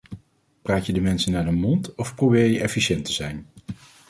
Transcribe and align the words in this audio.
Praat 0.63 0.85
je 0.85 0.93
de 0.93 1.01
mensen 1.01 1.31
naar 1.31 1.45
de 1.45 1.51
mond, 1.51 1.95
of 1.95 2.15
probeer 2.15 2.45
je 2.45 2.59
efficiënt 2.59 3.05
te 3.05 3.11
zijn? 3.13 3.47